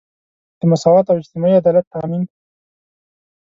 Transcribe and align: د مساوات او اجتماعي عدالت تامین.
د 0.59 0.61
مساوات 0.71 1.05
او 1.07 1.17
اجتماعي 1.21 1.55
عدالت 1.61 1.85
تامین. 1.93 2.23